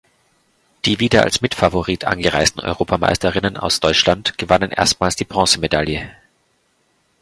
[0.85, 6.09] Die wieder als Mitfavorit angereisten Europameisterinnen aus Deutschland gewannen erstmals die Bronzemedaille.